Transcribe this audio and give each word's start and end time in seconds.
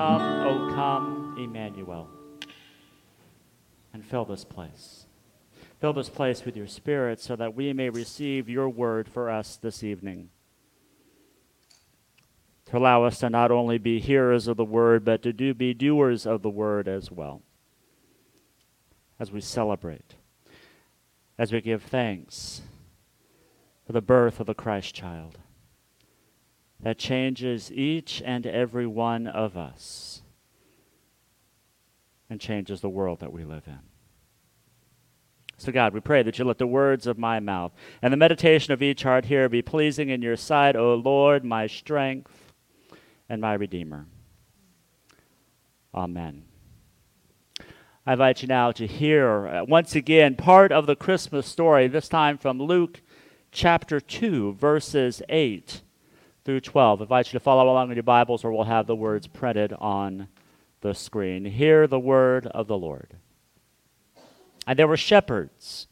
Come, 0.00 0.22
O 0.22 0.72
come, 0.74 1.36
Emmanuel, 1.38 2.08
and 3.92 4.02
fill 4.02 4.24
this 4.24 4.46
place. 4.46 5.04
Fill 5.78 5.92
this 5.92 6.08
place 6.08 6.42
with 6.42 6.56
your 6.56 6.68
Spirit 6.68 7.20
so 7.20 7.36
that 7.36 7.54
we 7.54 7.74
may 7.74 7.90
receive 7.90 8.48
your 8.48 8.70
word 8.70 9.10
for 9.10 9.28
us 9.28 9.58
this 9.60 9.84
evening. 9.84 10.30
To 12.64 12.78
allow 12.78 13.04
us 13.04 13.18
to 13.18 13.28
not 13.28 13.50
only 13.50 13.76
be 13.76 14.00
hearers 14.00 14.48
of 14.48 14.56
the 14.56 14.64
word, 14.64 15.04
but 15.04 15.20
to 15.22 15.34
do, 15.34 15.52
be 15.52 15.74
doers 15.74 16.24
of 16.24 16.40
the 16.40 16.48
word 16.48 16.88
as 16.88 17.10
well. 17.10 17.42
As 19.18 19.30
we 19.30 19.42
celebrate, 19.42 20.14
as 21.36 21.52
we 21.52 21.60
give 21.60 21.82
thanks 21.82 22.62
for 23.86 23.92
the 23.92 24.00
birth 24.00 24.40
of 24.40 24.46
the 24.46 24.54
Christ 24.54 24.94
child 24.94 25.39
that 26.82 26.98
changes 26.98 27.70
each 27.72 28.22
and 28.24 28.46
every 28.46 28.86
one 28.86 29.26
of 29.26 29.56
us 29.56 30.22
and 32.28 32.40
changes 32.40 32.80
the 32.80 32.88
world 32.88 33.20
that 33.20 33.32
we 33.32 33.44
live 33.44 33.64
in. 33.66 33.80
So, 35.58 35.72
God, 35.72 35.92
we 35.92 36.00
pray 36.00 36.22
that 36.22 36.38
you 36.38 36.46
let 36.46 36.56
the 36.56 36.66
words 36.66 37.06
of 37.06 37.18
my 37.18 37.38
mouth 37.38 37.72
and 38.00 38.10
the 38.10 38.16
meditation 38.16 38.72
of 38.72 38.82
each 38.82 39.02
heart 39.02 39.26
here 39.26 39.46
be 39.48 39.60
pleasing 39.60 40.08
in 40.08 40.22
your 40.22 40.36
sight, 40.36 40.74
O 40.74 40.94
Lord, 40.94 41.44
my 41.44 41.66
strength 41.66 42.54
and 43.28 43.42
my 43.42 43.52
Redeemer. 43.52 44.06
Amen. 45.94 46.44
I 48.06 48.12
invite 48.12 48.40
you 48.40 48.48
now 48.48 48.72
to 48.72 48.86
hear 48.86 49.46
uh, 49.46 49.64
once 49.64 49.94
again 49.94 50.34
part 50.34 50.72
of 50.72 50.86
the 50.86 50.96
Christmas 50.96 51.46
story, 51.46 51.88
this 51.88 52.08
time 52.08 52.38
from 52.38 52.58
Luke 52.58 53.02
chapter 53.52 54.00
2, 54.00 54.54
verses 54.54 55.20
8 55.28 55.82
through 56.50 56.60
12. 56.60 57.00
I 57.00 57.04
invite 57.04 57.26
you 57.28 57.38
to 57.38 57.44
follow 57.44 57.70
along 57.70 57.90
in 57.90 57.96
your 57.96 58.02
Bibles, 58.02 58.42
or 58.42 58.50
we'll 58.50 58.64
have 58.64 58.88
the 58.88 58.96
words 58.96 59.28
printed 59.28 59.72
on 59.74 60.26
the 60.80 60.94
screen. 60.94 61.44
Hear 61.44 61.86
the 61.86 62.00
word 62.00 62.48
of 62.48 62.66
the 62.66 62.76
Lord. 62.76 63.14
And 64.66 64.76
there 64.76 64.88
were 64.88 64.96
shepherds 64.96 65.86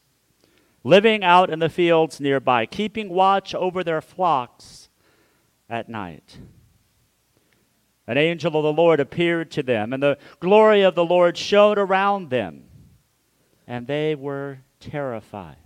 living 0.83 1.23
out 1.23 1.48
in 1.48 1.61
the 1.61 1.69
fields 1.69 2.19
nearby, 2.19 2.67
keeping 2.67 3.09
watch 3.09 3.55
over 3.55 3.84
their 3.84 4.01
flocks 4.01 4.89
at 5.70 5.89
night. 5.89 6.39
An 8.09 8.19
angel 8.19 8.56
of 8.56 8.64
the 8.64 8.73
Lord 8.73 8.98
appeared 8.98 9.53
to 9.53 9.62
them, 9.62 9.92
and 9.92 10.03
the 10.03 10.19
glory 10.41 10.83
of 10.83 10.97
the 10.97 11.05
Lord 11.05 11.36
shone 11.36 11.79
around 11.79 12.31
them, 12.31 12.64
and 13.64 13.86
they 13.86 14.17
were 14.17 14.59
terrified. 14.81 15.56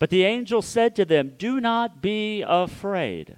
But 0.00 0.10
the 0.10 0.24
angel 0.24 0.60
said 0.60 0.96
to 0.96 1.04
them, 1.04 1.34
Do 1.38 1.60
not 1.60 2.02
be 2.02 2.42
afraid. 2.42 3.36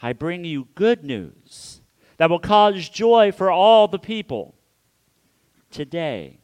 I 0.00 0.12
bring 0.12 0.44
you 0.44 0.68
good 0.74 1.04
news 1.04 1.80
that 2.16 2.30
will 2.30 2.38
cause 2.38 2.88
joy 2.88 3.32
for 3.32 3.50
all 3.50 3.88
the 3.88 3.98
people. 3.98 4.54
Today, 5.70 6.40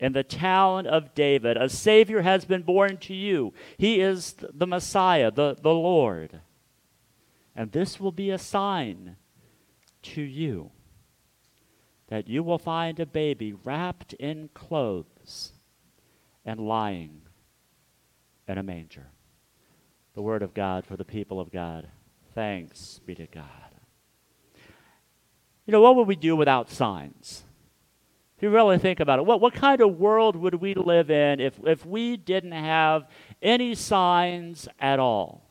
in 0.00 0.14
the 0.14 0.24
town 0.24 0.86
of 0.86 1.14
David. 1.14 1.56
A 1.56 1.68
Savior 1.68 2.22
has 2.22 2.46
been 2.46 2.62
born 2.62 2.96
to 2.98 3.14
you. 3.14 3.52
He 3.76 4.00
is 4.00 4.34
the 4.38 4.66
Messiah, 4.66 5.30
the, 5.30 5.56
the 5.60 5.74
Lord. 5.74 6.40
And 7.54 7.70
this 7.70 8.00
will 8.00 8.10
be 8.10 8.30
a 8.30 8.38
sign 8.38 9.16
to 10.02 10.22
you 10.22 10.70
that 12.08 12.26
you 12.26 12.42
will 12.42 12.58
find 12.58 12.98
a 12.98 13.06
baby 13.06 13.52
wrapped 13.52 14.14
in 14.14 14.48
clothes 14.54 15.52
and 16.44 16.58
lying 16.58 17.20
in 18.48 18.58
a 18.58 18.62
manger. 18.62 19.10
The 20.14 20.22
Word 20.22 20.42
of 20.42 20.54
God 20.54 20.86
for 20.86 20.96
the 20.96 21.04
people 21.04 21.38
of 21.38 21.52
God. 21.52 21.88
Thanks 22.34 23.00
be 23.04 23.14
to 23.14 23.26
God. 23.26 23.44
You 25.66 25.72
know, 25.72 25.80
what 25.80 25.96
would 25.96 26.08
we 26.08 26.16
do 26.16 26.36
without 26.36 26.70
signs? 26.70 27.44
If 28.36 28.42
you 28.44 28.50
really 28.50 28.78
think 28.78 29.00
about 29.00 29.18
it, 29.18 29.26
what, 29.26 29.40
what 29.40 29.52
kind 29.52 29.80
of 29.80 29.98
world 29.98 30.34
would 30.34 30.54
we 30.54 30.74
live 30.74 31.10
in 31.10 31.40
if, 31.40 31.60
if 31.64 31.84
we 31.84 32.16
didn't 32.16 32.52
have 32.52 33.06
any 33.42 33.74
signs 33.74 34.66
at 34.78 34.98
all? 34.98 35.42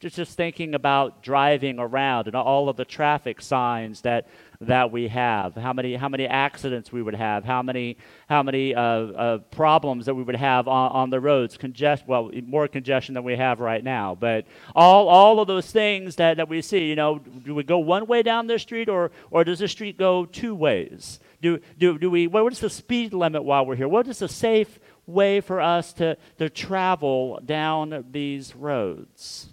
Just, 0.00 0.16
just 0.16 0.36
thinking 0.36 0.74
about 0.74 1.22
driving 1.22 1.78
around 1.78 2.26
and 2.26 2.36
all 2.36 2.68
of 2.68 2.76
the 2.76 2.84
traffic 2.84 3.40
signs 3.40 4.00
that, 4.02 4.28
that 4.60 4.90
we 4.90 5.06
have, 5.06 5.54
how 5.54 5.72
many, 5.72 5.94
how 5.94 6.08
many 6.08 6.26
accidents 6.26 6.90
we 6.90 7.00
would 7.00 7.14
have, 7.14 7.44
how 7.44 7.62
many, 7.62 7.96
how 8.28 8.42
many 8.42 8.74
uh, 8.74 8.82
uh, 8.82 9.38
problems 9.52 10.06
that 10.06 10.14
we 10.16 10.24
would 10.24 10.34
have 10.34 10.66
on, 10.66 10.90
on 10.90 11.10
the 11.10 11.20
roads, 11.20 11.56
congest, 11.56 12.08
well, 12.08 12.28
more 12.44 12.66
congestion 12.66 13.14
than 13.14 13.22
we 13.22 13.36
have 13.36 13.60
right 13.60 13.84
now. 13.84 14.16
But 14.18 14.46
all, 14.74 15.08
all 15.08 15.38
of 15.38 15.46
those 15.46 15.70
things 15.70 16.16
that, 16.16 16.38
that 16.38 16.48
we 16.48 16.60
see, 16.60 16.88
you 16.88 16.96
know, 16.96 17.18
do 17.18 17.54
we 17.54 17.62
go 17.62 17.78
one 17.78 18.06
way 18.06 18.24
down 18.24 18.48
the 18.48 18.58
street 18.58 18.88
or, 18.88 19.12
or 19.30 19.44
does 19.44 19.60
the 19.60 19.68
street 19.68 19.96
go 19.96 20.26
two 20.26 20.56
ways? 20.56 21.20
Do, 21.40 21.60
do, 21.78 21.96
do 21.96 22.10
we, 22.10 22.26
what 22.26 22.52
is 22.52 22.58
the 22.58 22.70
speed 22.70 23.12
limit 23.12 23.44
while 23.44 23.64
we're 23.64 23.76
here? 23.76 23.86
What 23.86 24.08
is 24.08 24.18
the 24.18 24.28
safe 24.28 24.80
way 25.06 25.40
for 25.40 25.60
us 25.60 25.92
to, 25.94 26.16
to 26.38 26.50
travel 26.50 27.38
down 27.44 28.06
these 28.10 28.56
roads? 28.56 29.50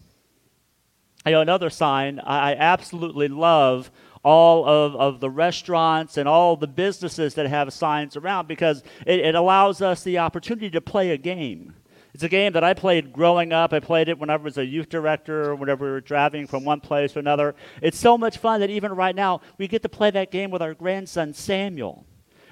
Know, 1.31 1.41
another 1.41 1.71
sign 1.71 2.19
I 2.19 2.53
absolutely 2.53 3.27
love 3.27 3.89
all 4.25 4.67
of, 4.67 4.95
of 4.95 5.19
the 5.19 5.29
restaurants 5.29 6.17
and 6.17 6.27
all 6.27 6.55
the 6.55 6.67
businesses 6.67 7.35
that 7.35 7.45
have 7.45 7.71
signs 7.71 8.17
around 8.17 8.47
because 8.47 8.83
it, 9.05 9.19
it 9.19 9.35
allows 9.35 9.83
us 9.83 10.03
the 10.03 10.17
opportunity 10.17 10.67
to 10.71 10.81
play 10.81 11.11
a 11.11 11.17
game. 11.17 11.75
It's 12.11 12.23
a 12.23 12.29
game 12.29 12.53
that 12.53 12.63
I 12.63 12.73
played 12.73 13.13
growing 13.13 13.53
up. 13.53 13.71
I 13.71 13.79
played 13.79 14.09
it 14.09 14.17
when 14.17 14.31
I 14.31 14.37
was 14.37 14.57
a 14.57 14.65
youth 14.65 14.89
director 14.89 15.51
or 15.51 15.55
whenever 15.55 15.85
we 15.85 15.91
were 15.91 16.01
driving 16.01 16.47
from 16.47 16.65
one 16.65 16.79
place 16.79 17.13
to 17.13 17.19
another. 17.19 17.53
It's 17.83 17.99
so 17.99 18.17
much 18.17 18.39
fun 18.39 18.61
that 18.61 18.71
even 18.71 18.93
right 18.93 19.15
now, 19.15 19.41
we 19.59 19.67
get 19.67 19.83
to 19.83 19.89
play 19.89 20.09
that 20.09 20.31
game 20.31 20.49
with 20.49 20.61
our 20.61 20.73
grandson, 20.73 21.33
Samuel. 21.33 22.05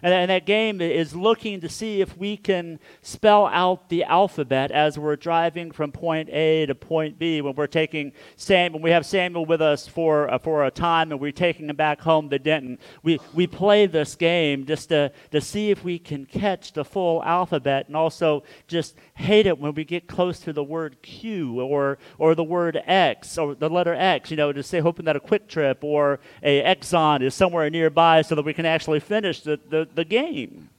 And, 0.03 0.13
and 0.13 0.29
that 0.29 0.45
game 0.45 0.81
is 0.81 1.15
looking 1.15 1.61
to 1.61 1.69
see 1.69 2.01
if 2.01 2.17
we 2.17 2.35
can 2.35 2.79
spell 3.01 3.47
out 3.47 3.89
the 3.89 4.03
alphabet 4.03 4.69
as 4.69 4.99
we're 4.99 5.15
driving 5.15 5.71
from 5.71 5.91
point 5.93 6.29
A 6.29 6.65
to 6.65 6.75
point 6.75 7.17
B. 7.17 7.41
When 7.41 7.55
we're 7.55 7.67
taking 7.67 8.11
Sam, 8.35 8.73
when 8.73 8.81
we 8.81 8.91
have 8.91 9.05
Samuel 9.05 9.45
with 9.45 9.61
us 9.61 9.87
for 9.87 10.31
uh, 10.31 10.37
for 10.37 10.65
a 10.65 10.71
time, 10.71 11.11
and 11.11 11.21
we're 11.21 11.31
taking 11.31 11.69
him 11.69 11.75
back 11.77 12.01
home 12.01 12.29
to 12.29 12.37
Denton, 12.37 12.77
we 13.01 13.19
we 13.33 13.47
play 13.47 13.85
this 13.85 14.15
game 14.15 14.65
just 14.65 14.89
to 14.89 15.11
to 15.31 15.39
see 15.39 15.71
if 15.71 15.83
we 15.83 15.97
can 15.97 16.25
catch 16.25 16.73
the 16.73 16.83
full 16.83 17.23
alphabet, 17.23 17.87
and 17.87 17.95
also 17.95 18.43
just 18.67 18.95
hate 19.15 19.47
it 19.47 19.57
when 19.57 19.73
we 19.73 19.85
get 19.85 20.07
close 20.07 20.39
to 20.39 20.51
the 20.51 20.63
word 20.63 21.01
Q 21.01 21.61
or 21.61 21.97
or 22.17 22.35
the 22.35 22.43
word 22.43 22.81
X 22.85 23.37
or 23.37 23.55
the 23.55 23.69
letter 23.69 23.93
X. 23.93 24.31
You 24.31 24.37
know, 24.37 24.51
to 24.51 24.61
say 24.61 24.81
hoping 24.81 25.05
that 25.05 25.15
a 25.15 25.21
QuikTrip 25.21 25.77
or 25.81 26.19
a 26.41 26.61
Exxon 26.63 27.21
is 27.21 27.33
somewhere 27.33 27.69
nearby 27.69 28.21
so 28.21 28.35
that 28.35 28.43
we 28.43 28.53
can 28.53 28.65
actually 28.65 28.99
finish 28.99 29.41
the, 29.41 29.59
the 29.69 29.87
the 29.95 30.05
game. 30.05 30.69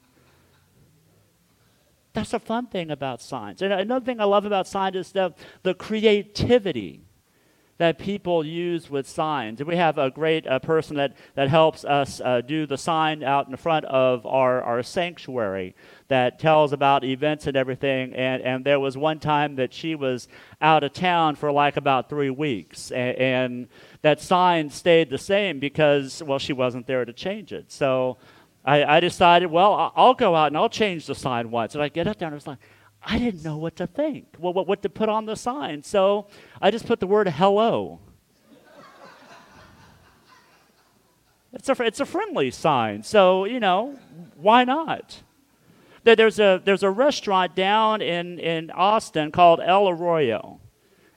That's 2.13 2.33
a 2.33 2.39
fun 2.39 2.69
thing 2.69 2.91
about 2.91 3.21
science. 3.21 3.61
And 3.61 3.73
another 3.73 4.05
thing 4.05 4.21
I 4.21 4.25
love 4.25 4.47
about 4.47 4.69
science 4.69 4.97
is 4.97 5.13
the, 5.13 5.35
the 5.65 5.75
creativity 5.75 7.03
that 7.79 7.99
people 7.99 8.47
use 8.47 8.89
with 8.89 9.09
signs. 9.09 9.61
And 9.61 9.69
we 9.69 9.77
have 9.77 9.99
a 9.99 10.11
great 10.11 10.47
uh, 10.47 10.61
person 10.61 10.97
that, 10.97 11.17
that 11.35 11.49
helps 11.49 11.85
us 11.85 12.21
uh, 12.25 12.41
do 12.41 12.67
the 12.67 12.79
sign 12.79 13.25
out 13.25 13.49
in 13.49 13.57
front 13.57 13.85
of 13.87 14.25
our, 14.27 14.63
our 14.63 14.83
sanctuary 14.83 15.75
that 16.07 16.39
tells 16.39 16.73
about 16.73 17.03
events 17.03 17.49
and 17.49 17.57
everything. 17.57 18.15
And, 18.15 18.43
and 18.43 18.65
there 18.65 18.79
was 18.79 18.97
one 18.97 19.19
time 19.19 19.57
that 19.57 19.75
she 19.75 19.97
was 19.97 20.29
out 20.61 20.85
of 20.85 20.93
town 20.93 21.35
for 21.35 21.51
like 21.51 21.77
about 21.77 22.09
three 22.09 22.31
weeks. 22.31 22.93
And, 22.93 23.17
and 23.19 23.69
that 24.03 24.21
sign 24.21 24.71
stayed 24.71 25.11
the 25.11 25.19
same 25.19 25.59
because, 25.59 26.23
well, 26.23 26.39
she 26.39 26.53
wasn't 26.53 26.87
there 26.87 27.05
to 27.05 27.13
change 27.13 27.53
it. 27.53 27.73
So 27.73 28.19
I, 28.65 28.85
I 28.85 29.01
decided, 29.01 29.51
well, 29.51 29.93
I'll 29.95 30.15
go 30.15 30.35
out 30.35 30.49
and 30.49 30.57
I'll 30.57 30.71
change 30.71 31.07
the 31.07 31.15
sign 31.15 31.51
once. 31.51 31.75
And 31.75 31.83
I 31.83 31.89
get 31.89 32.07
up 32.07 32.19
there 32.19 32.29
and 32.29 32.35
I 32.35 32.37
was 32.37 32.47
like, 32.47 32.59
I 33.03 33.19
didn't 33.19 33.45
know 33.45 33.59
what 33.59 33.77
to 33.77 33.87
think, 33.87 34.29
what, 34.39 34.55
what, 34.55 34.67
what 34.67 34.81
to 34.83 34.89
put 34.89 35.11
on 35.11 35.27
the 35.27 35.37
sign. 35.37 35.83
So 35.83 36.29
I 36.63 36.71
just 36.71 36.87
put 36.87 37.01
the 37.01 37.07
word 37.07 37.29
hello. 37.29 38.01
it's, 41.53 41.69
a, 41.69 41.83
it's 41.83 42.01
a 42.01 42.07
friendly 42.07 42.51
sign. 42.51 43.03
So, 43.03 43.45
you 43.45 43.61
know, 43.61 43.99
why 44.37 44.65
not? 44.65 45.23
There's 46.05 46.39
a, 46.39 46.61
there's 46.63 46.83
a 46.83 46.91
restaurant 46.91 47.55
down 47.55 48.03
in, 48.03 48.39
in 48.39 48.71
Austin 48.71 49.31
called 49.31 49.61
El 49.61 49.89
Arroyo. 49.89 50.61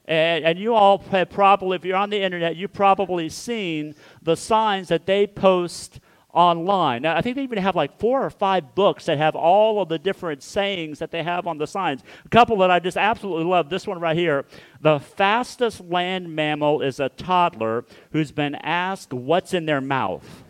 And, 0.06 0.46
and, 0.46 0.58
you 0.58 0.74
all 0.74 1.00
have 1.00 1.30
probably, 1.30 1.76
if 1.76 1.84
you're 1.84 1.98
on 1.98 2.10
the 2.10 2.22
internet, 2.22 2.56
you've 2.56 2.72
probably 2.72 3.28
seen 3.28 3.94
the 4.22 4.38
signs 4.38 4.88
that 4.88 5.06
they 5.06 5.28
post 5.28 6.00
online. 6.38 7.02
Now, 7.02 7.18
I 7.18 7.22
think 7.22 7.36
they 7.36 7.42
even 7.42 7.58
have 7.58 7.76
like 7.76 7.98
four 8.00 8.24
or 8.24 8.30
five 8.30 8.76
books 8.76 9.06
that 9.06 9.18
have 9.18 9.36
all 9.36 9.82
of 9.82 9.90
the 9.90 9.98
different 9.98 10.44
sayings 10.44 11.00
that 11.00 11.10
they 11.10 11.24
have 11.24 11.48
on 11.48 11.58
the 11.58 11.66
signs. 11.66 12.04
A 12.26 12.30
couple 12.30 12.58
that 12.58 12.70
I 12.70 12.80
just 12.80 12.96
absolutely 12.96 13.46
love. 13.46 13.70
This 13.70 13.88
one 13.88 14.00
right 14.00 14.16
here. 14.16 14.46
The 14.80 15.00
fastest 15.00 15.82
land 15.82 16.34
mammal 16.34 16.82
is 16.84 17.00
a 17.00 17.10
toddler 17.10 17.86
who's 18.12 18.32
been 18.32 18.54
asked 18.54 19.12
what's 19.14 19.56
in 19.56 19.66
their 19.66 19.82
mouth. 19.82 20.44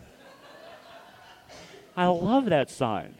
I 1.96 2.06
love 2.06 2.44
that 2.46 2.70
sign. 2.70 3.14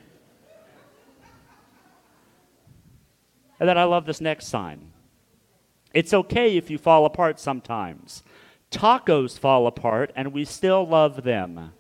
And 3.59 3.69
then 3.69 3.79
I 3.79 3.85
love 3.85 4.05
this 4.05 4.21
next 4.21 4.47
sign. 4.47 4.93
It's 5.95 6.13
okay 6.13 6.59
if 6.59 6.69
you 6.69 6.77
fall 6.77 7.07
apart 7.07 7.41
sometimes. 7.41 8.23
Tacos 8.71 9.39
fall 9.39 9.67
apart 9.67 10.13
and 10.15 10.35
we 10.35 10.45
still 10.45 10.87
love 10.87 11.25
them. 11.25 11.73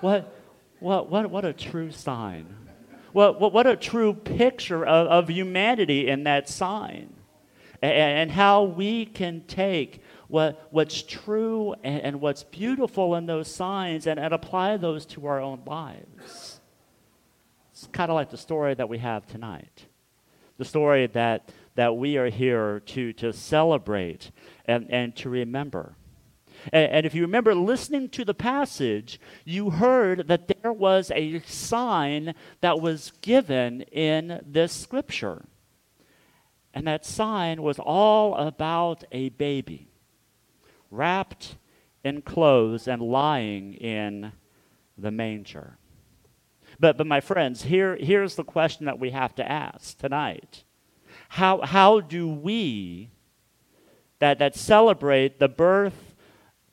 What, 0.00 0.34
what, 0.80 1.10
what, 1.10 1.30
what 1.30 1.44
a 1.44 1.52
true 1.52 1.90
sign. 1.90 2.54
What, 3.12 3.40
what, 3.40 3.52
what 3.52 3.66
a 3.66 3.76
true 3.76 4.14
picture 4.14 4.84
of, 4.84 5.06
of 5.06 5.30
humanity 5.30 6.08
in 6.08 6.24
that 6.24 6.48
sign. 6.48 7.14
And, 7.80 7.92
and 7.92 8.30
how 8.30 8.64
we 8.64 9.06
can 9.06 9.42
take 9.46 10.02
what, 10.28 10.68
what's 10.70 11.02
true 11.02 11.74
and, 11.82 12.02
and 12.02 12.20
what's 12.20 12.44
beautiful 12.44 13.14
in 13.14 13.26
those 13.26 13.52
signs 13.52 14.06
and, 14.06 14.20
and 14.20 14.34
apply 14.34 14.76
those 14.76 15.06
to 15.06 15.26
our 15.26 15.40
own 15.40 15.62
lives. 15.66 16.60
It's 17.72 17.88
kind 17.92 18.10
of 18.10 18.14
like 18.14 18.30
the 18.30 18.36
story 18.36 18.74
that 18.74 18.88
we 18.88 18.98
have 18.98 19.26
tonight. 19.26 19.86
The 20.58 20.64
story 20.64 21.06
that 21.06 21.50
that 21.78 21.96
we 21.96 22.16
are 22.16 22.28
here 22.28 22.80
to, 22.80 23.12
to 23.12 23.32
celebrate 23.32 24.32
and, 24.64 24.90
and 24.90 25.14
to 25.14 25.28
remember. 25.30 25.94
And, 26.72 27.06
if 27.06 27.14
you 27.14 27.22
remember 27.22 27.54
listening 27.54 28.08
to 28.10 28.24
the 28.24 28.34
passage, 28.34 29.20
you 29.44 29.70
heard 29.70 30.28
that 30.28 30.48
there 30.48 30.72
was 30.72 31.10
a 31.14 31.40
sign 31.40 32.34
that 32.60 32.80
was 32.80 33.12
given 33.20 33.82
in 33.82 34.42
this 34.46 34.72
scripture. 34.72 35.44
And 36.74 36.86
that 36.86 37.04
sign 37.04 37.62
was 37.62 37.78
all 37.78 38.34
about 38.34 39.04
a 39.12 39.30
baby 39.30 39.88
wrapped 40.90 41.56
in 42.04 42.22
clothes 42.22 42.88
and 42.88 43.02
lying 43.02 43.74
in 43.74 44.32
the 44.96 45.10
manger. 45.10 45.78
But, 46.80 46.96
but 46.96 47.06
my 47.06 47.20
friends, 47.20 47.62
here, 47.62 47.96
here's 47.96 48.36
the 48.36 48.44
question 48.44 48.86
that 48.86 48.98
we 48.98 49.10
have 49.10 49.34
to 49.36 49.50
ask 49.50 49.98
tonight 49.98 50.64
how, 51.30 51.60
how 51.62 52.00
do 52.00 52.28
we 52.28 53.10
that, 54.18 54.38
that 54.38 54.56
celebrate 54.56 55.38
the 55.38 55.48
birth, 55.48 56.07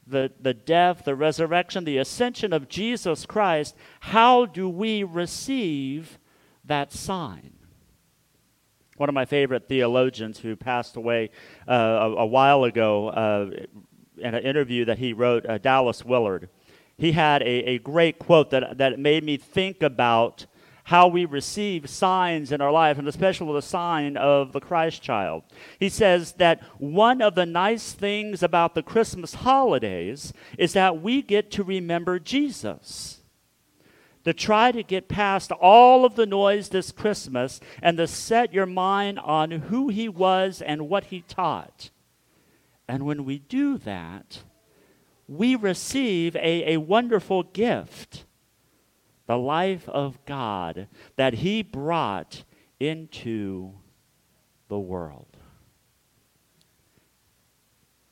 the, 0.07 0.31
the 0.39 0.53
death, 0.53 1.03
the 1.05 1.15
resurrection, 1.15 1.83
the 1.83 1.97
ascension 1.97 2.53
of 2.53 2.69
Jesus 2.69 3.25
Christ, 3.25 3.75
how 4.01 4.45
do 4.45 4.69
we 4.69 5.03
receive 5.03 6.19
that 6.63 6.91
sign? 6.91 7.53
One 8.97 9.09
of 9.09 9.15
my 9.15 9.25
favorite 9.25 9.67
theologians 9.67 10.39
who 10.39 10.55
passed 10.55 10.95
away 10.95 11.31
uh, 11.67 11.73
a, 11.73 12.15
a, 12.17 12.25
while 12.25 12.63
ago 12.63 13.09
uh, 13.09 13.49
in 14.17 14.33
an 14.33 14.43
interview 14.43 14.85
that 14.85 14.99
he 14.99 15.11
wrote, 15.11 15.45
uh, 15.45 15.57
Dallas 15.57 16.05
Willard, 16.05 16.49
he 16.97 17.11
had 17.11 17.41
a, 17.41 17.71
a 17.71 17.79
great 17.79 18.19
quote 18.19 18.51
that, 18.51 18.77
that 18.77 18.97
made 18.99 19.23
me 19.23 19.35
think 19.37 19.83
about 19.83 20.45
how 20.85 21.07
we 21.07 21.25
receive 21.25 21.89
signs 21.89 22.51
in 22.51 22.61
our 22.61 22.71
life, 22.71 22.99
and 22.99 23.07
especially 23.07 23.51
the 23.53 23.61
sign 23.61 24.15
of 24.15 24.51
the 24.51 24.59
Christ 24.59 25.01
child. 25.01 25.41
He 25.79 25.89
says 25.89 26.33
that 26.33 26.61
one 26.77 27.23
of 27.23 27.33
the 27.33 27.45
nice 27.45 27.93
things 27.93 28.43
about 28.43 28.75
the 28.75 28.83
Christmas 28.83 29.33
holidays 29.33 30.31
is 30.59 30.73
that 30.73 31.01
we 31.01 31.23
get 31.23 31.49
to 31.51 31.63
remember 31.63 32.19
Jesus. 32.19 33.23
To 34.25 34.33
try 34.33 34.71
to 34.71 34.83
get 34.83 35.07
past 35.07 35.51
all 35.51 36.05
of 36.05 36.15
the 36.15 36.27
noise 36.27 36.69
this 36.69 36.91
Christmas 36.91 37.59
and 37.81 37.97
to 37.97 38.05
set 38.05 38.53
your 38.53 38.67
mind 38.67 39.17
on 39.17 39.49
who 39.49 39.89
he 39.89 40.07
was 40.07 40.61
and 40.61 40.88
what 40.88 41.05
he 41.05 41.21
taught. 41.21 41.89
And 42.88 43.07
when 43.07 43.25
we 43.25 43.39
do 43.39 43.79
that, 43.79 44.43
we 45.27 45.55
receive 45.55 46.35
a, 46.35 46.73
a 46.73 46.77
wonderful 46.77 47.41
gift 47.41 48.25
the 49.27 49.38
life 49.38 49.88
of 49.89 50.24
God 50.25 50.88
that 51.16 51.36
He 51.36 51.63
brought 51.63 52.44
into 52.80 53.74
the 54.68 54.80
world. 54.80 55.27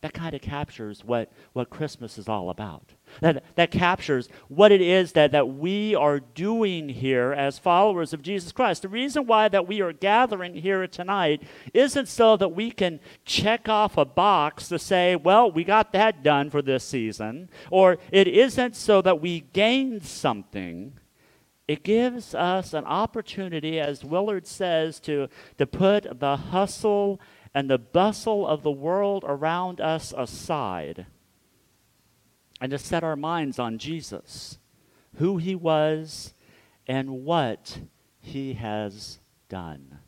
That 0.02 0.14
kind 0.14 0.36
of 0.36 0.42
captures 0.42 1.02
what, 1.06 1.32
what 1.54 1.70
Christmas 1.70 2.18
is 2.18 2.28
all 2.28 2.50
about. 2.50 2.92
That, 3.22 3.42
that 3.56 3.72
captures 3.72 4.28
what 4.50 4.74
it 4.74 4.82
is 4.82 5.14
that, 5.14 5.32
that 5.32 5.48
we 5.48 5.96
are 5.96 6.20
doing 6.20 6.90
here 6.90 7.32
as 7.32 7.58
followers 7.58 8.12
of 8.12 8.22
Jesus 8.22 8.52
Christ. 8.52 8.82
The 8.82 8.90
reason 8.90 9.26
why 9.26 9.48
that 9.48 9.66
we 9.66 9.80
are 9.80 9.94
gathering 9.94 10.56
here 10.56 10.86
tonight 10.88 11.44
isn't 11.74 12.10
so 12.10 12.36
that 12.36 12.50
we 12.50 12.70
can 12.70 13.00
check 13.24 13.70
off 13.70 13.98
a 13.98 14.04
box 14.04 14.68
to 14.68 14.78
say, 14.78 15.16
well, 15.16 15.50
we 15.50 15.64
got 15.64 15.94
that 15.94 16.22
done 16.22 16.50
for 16.50 16.62
this 16.62 16.84
season, 16.84 17.50
or 17.72 17.98
it 18.12 18.28
isn't 18.28 18.76
so 18.76 19.02
that 19.02 19.22
we 19.22 19.46
gained 19.54 20.04
something 20.04 21.00
it 21.68 21.84
gives 21.84 22.36
us 22.36 22.74
an 22.74 22.86
opportunity, 22.86 23.80
as 23.80 24.04
Willard 24.04 24.46
says, 24.46 25.00
to, 25.02 25.30
to 25.58 25.66
put 25.66 26.20
the 26.20 26.36
hustle 26.38 27.22
and 27.54 27.70
the 27.70 27.78
bustle 27.78 28.46
of 28.46 28.64
the 28.64 28.72
world 28.72 29.24
around 29.26 29.80
us 29.80 30.14
aside 30.16 31.06
and 32.60 32.72
to 32.72 32.78
set 32.78 33.04
our 33.04 33.16
minds 33.16 33.60
on 33.60 33.78
Jesus, 33.78 34.58
who 35.16 35.38
he 35.38 35.56
was, 35.56 36.34
and 36.88 37.26
what 37.26 37.80
he 38.20 38.54
has 38.54 39.20
done. 39.50 40.00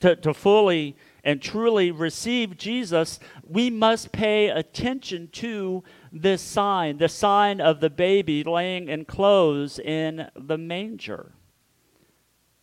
To, 0.00 0.16
to 0.16 0.34
fully 0.34 0.96
and 1.24 1.40
truly 1.40 1.90
receive 1.90 2.56
Jesus, 2.56 3.20
we 3.46 3.70
must 3.70 4.12
pay 4.12 4.48
attention 4.48 5.28
to 5.32 5.84
this 6.10 6.42
sign, 6.42 6.98
the 6.98 7.08
sign 7.08 7.60
of 7.60 7.80
the 7.80 7.90
baby 7.90 8.42
laying 8.42 8.88
in 8.88 9.04
clothes 9.04 9.78
in 9.78 10.28
the 10.34 10.58
manger. 10.58 11.32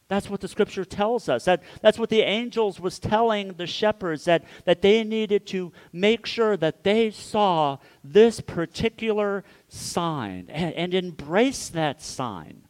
That's 0.09 0.27
what 0.27 0.41
the 0.41 0.47
scripture 0.47 0.85
tells 0.85 1.29
us. 1.29 1.45
That, 1.45 1.61
that's 1.81 1.99
what 1.99 2.09
the 2.09 2.21
angels 2.21 2.79
was 2.79 2.97
telling 2.97 3.53
the 3.53 3.67
shepherds 3.67 4.25
that, 4.25 4.43
that 4.65 4.81
they 4.81 5.03
needed 5.03 5.45
to 5.47 5.71
make 5.93 6.25
sure 6.25 6.57
that 6.57 6.83
they 6.83 7.11
saw 7.11 7.77
this 8.03 8.41
particular 8.41 9.43
sign 9.67 10.47
and, 10.49 10.73
and 10.73 10.93
embrace 10.95 11.69
that 11.69 12.01
sign. 12.01 12.63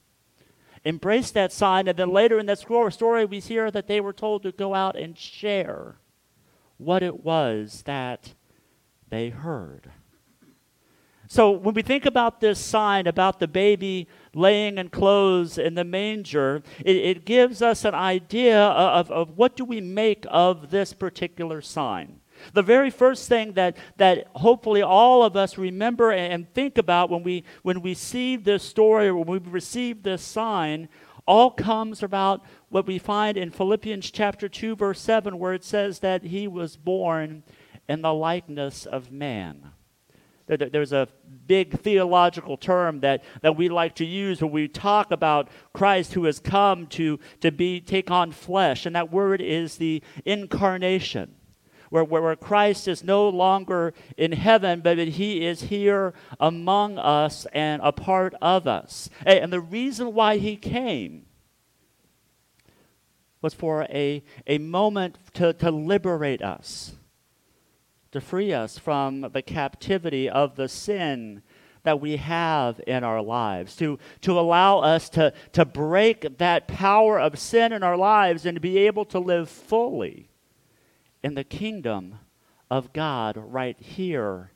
Embrace 0.83 1.31
that 1.31 1.51
sign, 1.51 1.87
and 1.87 1.97
then 1.97 2.11
later 2.11 2.39
in 2.39 2.45
that 2.45 2.59
story, 2.59 3.25
we 3.25 3.39
hear 3.39 3.69
that 3.71 3.87
they 3.87 3.99
were 3.99 4.13
told 4.13 4.43
to 4.43 4.51
go 4.51 4.73
out 4.73 4.95
and 4.95 5.17
share 5.17 5.95
what 6.77 7.03
it 7.03 7.23
was 7.23 7.83
that 7.83 8.33
they 9.09 9.29
heard. 9.29 9.91
So 11.27 11.51
when 11.51 11.75
we 11.75 11.83
think 11.83 12.07
about 12.07 12.41
this 12.41 12.59
sign 12.59 13.05
about 13.05 13.39
the 13.39 13.47
baby 13.47 14.07
laying 14.33 14.79
in 14.79 14.89
clothes 14.89 15.59
in 15.59 15.75
the 15.75 15.83
manger, 15.83 16.63
it, 16.83 16.95
it 16.95 17.25
gives 17.25 17.61
us 17.61 17.85
an 17.85 17.93
idea 17.93 18.59
of, 18.59 19.11
of 19.11 19.37
what 19.37 19.55
do 19.55 19.63
we 19.63 19.79
make 19.79 20.25
of 20.27 20.71
this 20.71 20.91
particular 20.91 21.61
sign. 21.61 22.18
The 22.53 22.61
very 22.61 22.89
first 22.89 23.27
thing 23.27 23.53
that, 23.53 23.77
that 23.97 24.27
hopefully 24.33 24.81
all 24.81 25.23
of 25.23 25.35
us 25.35 25.57
remember 25.57 26.11
and 26.11 26.51
think 26.53 26.77
about 26.77 27.09
when 27.09 27.23
we, 27.23 27.43
when 27.63 27.81
we 27.81 27.93
see 27.93 28.35
this 28.35 28.63
story 28.63 29.07
or 29.07 29.15
when 29.15 29.43
we 29.43 29.51
receive 29.51 30.03
this 30.03 30.21
sign 30.21 30.89
all 31.29 31.51
comes 31.51 32.01
about 32.01 32.43
what 32.69 32.87
we 32.87 32.97
find 32.97 33.37
in 33.37 33.51
Philippians 33.51 34.09
chapter 34.09 34.49
2, 34.49 34.75
verse 34.75 34.99
7, 34.99 35.37
where 35.37 35.53
it 35.53 35.63
says 35.63 35.99
that 35.99 36.23
he 36.23 36.47
was 36.47 36.75
born 36.75 37.43
in 37.87 38.01
the 38.01 38.13
likeness 38.13 38.87
of 38.87 39.11
man. 39.11 39.71
There's 40.47 40.93
a 40.93 41.07
big 41.45 41.79
theological 41.79 42.57
term 42.57 43.01
that, 43.01 43.23
that 43.41 43.55
we 43.55 43.69
like 43.69 43.93
to 43.95 44.05
use 44.05 44.41
when 44.41 44.51
we 44.51 44.67
talk 44.67 45.11
about 45.11 45.49
Christ 45.73 46.13
who 46.15 46.23
has 46.23 46.39
come 46.39 46.87
to, 46.87 47.19
to 47.41 47.51
be, 47.51 47.79
take 47.79 48.09
on 48.09 48.31
flesh, 48.31 48.87
and 48.87 48.95
that 48.95 49.11
word 49.11 49.41
is 49.41 49.77
the 49.77 50.01
incarnation. 50.25 51.35
Where, 51.89 52.03
where, 52.03 52.21
where 52.21 52.35
Christ 52.35 52.87
is 52.87 53.03
no 53.03 53.27
longer 53.27 53.93
in 54.17 54.31
heaven, 54.31 54.81
but 54.81 54.97
he 54.97 55.45
is 55.45 55.63
here 55.63 56.13
among 56.39 56.97
us 56.97 57.47
and 57.53 57.81
a 57.83 57.91
part 57.91 58.35
of 58.41 58.67
us. 58.67 59.09
And 59.25 59.51
the 59.51 59.59
reason 59.59 60.13
why 60.13 60.37
he 60.37 60.55
came 60.55 61.25
was 63.41 63.53
for 63.53 63.83
a, 63.83 64.23
a 64.45 64.57
moment 64.57 65.17
to, 65.33 65.53
to 65.53 65.71
liberate 65.71 66.41
us 66.41 66.93
to 68.11 68.21
free 68.21 68.53
us 68.53 68.77
from 68.77 69.21
the 69.33 69.41
captivity 69.41 70.29
of 70.29 70.55
the 70.55 70.67
sin 70.67 71.41
that 71.83 72.01
we 72.01 72.17
have 72.17 72.81
in 72.87 73.03
our 73.03 73.21
lives, 73.21 73.75
to, 73.77 73.97
to 74.21 74.37
allow 74.37 74.79
us 74.79 75.09
to, 75.09 75.31
to 75.53 75.63
break 75.63 76.37
that 76.37 76.67
power 76.67 77.19
of 77.19 77.39
sin 77.39 77.71
in 77.71 77.83
our 77.83 77.95
lives 77.95 78.45
and 78.45 78.55
to 78.55 78.61
be 78.61 78.79
able 78.79 79.05
to 79.05 79.19
live 79.19 79.49
fully 79.49 80.28
in 81.23 81.35
the 81.35 81.43
kingdom 81.43 82.19
of 82.69 82.93
God 82.93 83.35
right 83.37 83.79
here 83.79 84.51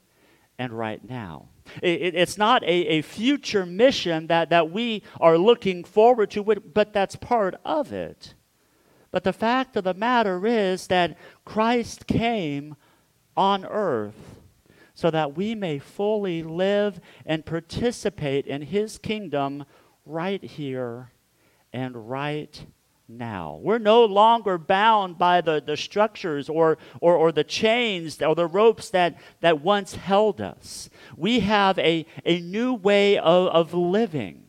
and 0.58 0.72
right 0.72 1.08
now. 1.08 1.48
It, 1.82 2.02
it, 2.02 2.16
it's 2.16 2.38
not 2.38 2.64
a, 2.64 2.68
a 2.68 3.02
future 3.02 3.66
mission 3.66 4.28
that, 4.28 4.50
that 4.50 4.72
we 4.72 5.04
are 5.20 5.38
looking 5.38 5.84
forward 5.84 6.32
to, 6.32 6.44
but 6.44 6.94
that's 6.94 7.16
part 7.16 7.56
of 7.66 7.92
it. 7.92 8.34
But 9.12 9.24
the 9.24 9.34
fact 9.34 9.76
of 9.76 9.84
the 9.84 9.94
matter 9.94 10.46
is 10.46 10.88
that 10.88 11.18
Christ 11.46 12.08
came 12.08 12.76
on 13.36 13.66
earth 13.66 14.40
so 14.96 15.10
that 15.10 15.36
we 15.36 15.56
may 15.56 15.80
fully 15.80 16.44
live 16.44 17.00
and 17.26 17.46
participate 17.46 18.46
in 18.46 18.62
his 18.64 18.98
kingdom 18.98 19.66
right 20.06 20.44
here 20.44 21.12
and 21.72 22.10
right 22.10 22.66
now. 23.08 23.60
We're 23.62 23.80
no 23.80 24.06
longer 24.06 24.58
bound 24.58 25.18
by 25.18 25.42
the, 25.42 25.62
the 25.66 25.78
structures 25.78 26.50
or, 26.50 26.78
or, 27.02 27.16
or 27.16 27.32
the 27.32 27.44
chains 27.44 28.22
or 28.22 28.36
the 28.36 28.48
ropes 28.48 28.90
that, 28.92 29.20
that 29.42 29.62
once 29.62 29.96
held 29.96 30.42
us. 30.42 30.90
We 31.18 31.42
have 31.42 31.78
a, 31.80 32.06
a 32.26 32.40
new 32.42 32.74
way 32.74 33.18
of, 33.18 33.48
of 33.48 33.74
living. 33.74 34.44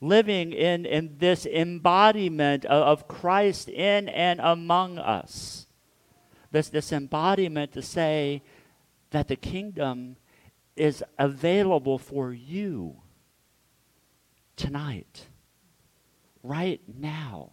Living 0.00 0.52
in, 0.52 0.86
in 0.86 1.16
this 1.18 1.44
embodiment 1.44 2.64
of, 2.64 2.82
of 2.82 3.08
Christ 3.08 3.68
in 3.68 4.08
and 4.08 4.40
among 4.40 4.98
us. 4.98 5.66
This, 6.50 6.68
this 6.68 6.92
embodiment 6.92 7.72
to 7.72 7.82
say 7.82 8.42
that 9.10 9.28
the 9.28 9.36
kingdom 9.36 10.16
is 10.76 11.02
available 11.18 11.98
for 11.98 12.32
you 12.32 12.96
tonight 14.54 15.26
right 16.42 16.80
now. 16.86 17.52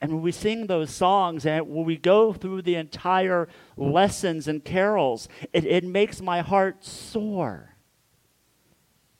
And 0.00 0.12
when 0.12 0.22
we 0.22 0.32
sing 0.32 0.66
those 0.66 0.90
songs 0.90 1.46
and 1.46 1.68
when 1.68 1.84
we 1.84 1.96
go 1.96 2.32
through 2.32 2.62
the 2.62 2.74
entire 2.74 3.48
lessons 3.76 4.46
and 4.46 4.64
carols, 4.64 5.28
it, 5.52 5.64
it 5.64 5.84
makes 5.84 6.20
my 6.20 6.42
heart 6.42 6.84
soar 6.84 7.76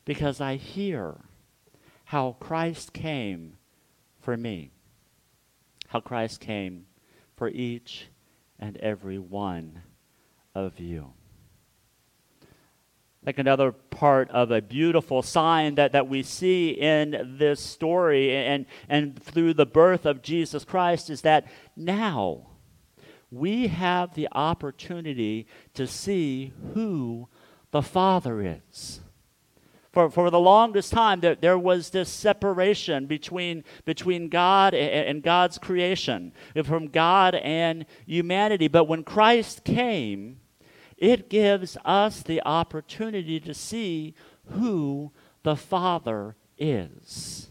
because 0.05 0.41
I 0.41 0.57
hear 0.57 1.17
how 2.05 2.37
Christ 2.39 2.93
came 2.93 3.57
for 4.21 4.37
me, 4.37 4.71
how 5.89 6.01
Christ 6.01 6.41
came 6.41 6.87
for 7.37 7.49
each 7.49 8.09
and 8.59 8.77
every 8.77 9.19
one 9.19 9.83
of 10.55 10.79
you 10.79 11.16
like 13.27 13.39
another 13.39 13.73
part 13.73 14.31
of 14.31 14.53
a 14.53 14.63
beautiful 14.63 15.21
sign 15.21 15.75
that, 15.75 15.93
that 15.93 16.09
we 16.09 16.23
see 16.23 16.71
in 16.71 17.37
this 17.39 17.61
story 17.61 18.35
and, 18.35 18.67
and 18.89 19.21
through 19.21 19.53
the 19.53 19.67
birth 19.67 20.07
of 20.07 20.23
Jesus 20.23 20.65
Christ 20.65 21.11
is 21.11 21.23
that 21.23 21.47
now 21.75 22.47
we 23.33 23.67
have 23.67 24.15
the 24.15 24.29
opportunity 24.31 25.49
to 25.75 25.89
see 25.89 26.53
who 26.75 27.29
the 27.73 27.83
Father 27.83 28.61
is. 28.69 29.01
For, 29.93 30.11
for 30.11 30.31
the 30.31 30.39
longest 30.39 30.93
time, 30.93 31.21
there, 31.21 31.35
there 31.35 31.59
was 31.59 31.91
this 31.91 32.11
separation 32.11 33.07
between, 33.07 33.65
between 33.87 34.29
God 34.29 34.75
and, 34.75 35.09
and 35.09 35.23
God's 35.23 35.59
creation, 35.59 36.33
from 36.65 36.89
God 36.89 37.35
and 37.35 37.87
humanity. 38.07 38.69
But 38.69 38.85
when 38.85 39.03
Christ 39.03 39.65
came, 39.65 40.39
it 40.97 41.29
gives 41.29 41.77
us 41.85 42.23
the 42.23 42.43
opportunity 42.45 43.39
to 43.41 43.53
see 43.55 44.15
who 44.51 45.13
the 45.43 45.57
Father 45.57 46.37
is. 46.59 47.49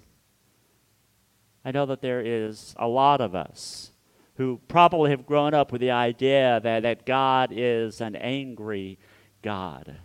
I 1.63 1.71
know 1.71 1.85
that 1.87 2.01
there 2.01 2.21
is 2.21 2.75
a 2.77 2.87
lot 2.87 3.21
of 3.21 3.35
us 3.35 3.91
who 4.37 4.59
probably 4.67 5.11
have 5.11 5.25
grown 5.25 5.53
up 5.53 5.71
with 5.71 5.81
the 5.81 5.91
idea 5.91 6.59
that, 6.61 6.83
that 6.83 7.05
God 7.05 7.51
is 7.53 8.01
an 8.01 8.15
angry 8.15 8.99
God. 9.41 9.97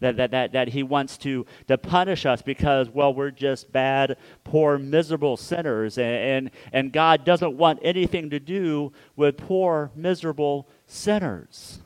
That, 0.00 0.16
that, 0.16 0.30
that, 0.30 0.52
that 0.52 0.68
he 0.68 0.84
wants 0.84 1.16
to, 1.18 1.44
to 1.66 1.76
punish 1.76 2.24
us 2.24 2.40
because, 2.40 2.88
well, 2.88 3.12
we're 3.12 3.32
just 3.32 3.72
bad, 3.72 4.16
poor, 4.44 4.78
miserable 4.78 5.36
sinners. 5.36 5.98
And, 5.98 6.14
and, 6.14 6.50
and 6.72 6.92
God 6.92 7.24
doesn't 7.24 7.56
want 7.56 7.80
anything 7.82 8.30
to 8.30 8.38
do 8.38 8.92
with 9.16 9.36
poor, 9.36 9.90
miserable 9.96 10.68
sinners. 10.86 11.80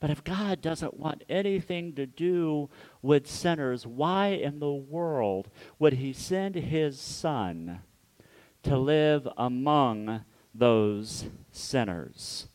But 0.00 0.10
if 0.10 0.24
God 0.24 0.60
doesn't 0.62 0.98
want 0.98 1.24
anything 1.28 1.94
to 1.94 2.06
do 2.06 2.70
with 3.02 3.30
sinners, 3.30 3.86
why 3.86 4.28
in 4.28 4.58
the 4.58 4.72
world 4.72 5.48
would 5.78 5.94
He 5.94 6.12
send 6.12 6.54
His 6.54 6.98
Son 6.98 7.80
to 8.62 8.78
live 8.78 9.28
among 9.36 10.24
those 10.54 11.26
sinners? 11.52 12.49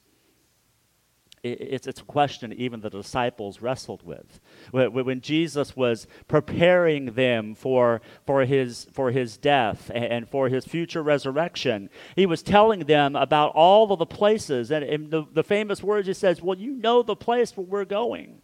It's, 1.45 1.87
it's 1.87 2.01
a 2.01 2.05
question 2.05 2.51
even 2.53 2.81
the 2.81 2.89
disciples 2.89 3.61
wrestled 3.61 4.03
with. 4.03 4.39
When 4.71 5.21
Jesus 5.21 5.75
was 5.75 6.07
preparing 6.27 7.13
them 7.13 7.53
for, 7.53 8.01
for, 8.25 8.45
his, 8.45 8.87
for 8.91 9.11
his 9.11 9.37
death 9.37 9.91
and 9.93 10.27
for 10.27 10.49
his 10.49 10.65
future 10.65 11.03
resurrection, 11.03 11.89
he 12.15 12.25
was 12.25 12.41
telling 12.41 12.81
them 12.81 13.15
about 13.15 13.51
all 13.53 13.91
of 13.91 13.99
the 13.99 14.05
places. 14.05 14.71
And 14.71 14.83
in 14.83 15.09
the, 15.09 15.25
the 15.31 15.43
famous 15.43 15.83
words, 15.83 16.07
he 16.07 16.13
says, 16.13 16.41
Well, 16.41 16.57
you 16.57 16.73
know 16.73 17.03
the 17.03 17.15
place 17.15 17.55
where 17.55 17.65
we're 17.65 17.85
going. 17.85 18.41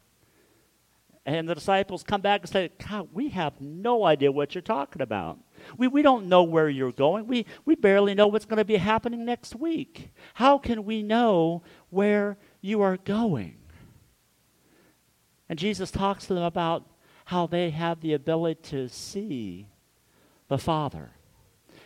And 1.25 1.47
the 1.47 1.53
disciples 1.53 2.01
come 2.01 2.21
back 2.21 2.41
and 2.41 2.49
say, 2.49 2.71
God, 2.89 3.09
we 3.13 3.29
have 3.29 3.61
no 3.61 4.05
idea 4.05 4.31
what 4.31 4.55
you're 4.55 4.63
talking 4.63 5.03
about. 5.03 5.37
We, 5.77 5.87
we 5.87 6.01
don't 6.01 6.25
know 6.25 6.41
where 6.41 6.67
you're 6.67 6.91
going. 6.91 7.27
We, 7.27 7.45
we 7.63 7.75
barely 7.75 8.15
know 8.15 8.27
what's 8.27 8.45
going 8.45 8.57
to 8.57 8.65
be 8.65 8.77
happening 8.77 9.23
next 9.23 9.55
week. 9.55 10.13
How 10.33 10.57
can 10.57 10.83
we 10.83 11.03
know 11.03 11.61
where 11.91 12.39
you 12.61 12.81
are 12.81 12.97
going. 12.97 13.57
And 15.49 15.59
Jesus 15.59 15.91
talks 15.91 16.27
to 16.27 16.33
them 16.33 16.43
about 16.43 16.85
how 17.25 17.47
they 17.47 17.71
have 17.71 18.01
the 18.01 18.13
ability 18.13 18.61
to 18.69 18.87
see 18.87 19.67
the 20.47 20.57
Father. 20.57 21.11